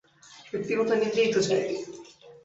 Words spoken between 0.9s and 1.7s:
নিন্দেই তো চাই।